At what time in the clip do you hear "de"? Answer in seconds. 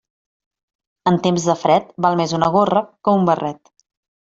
1.51-1.55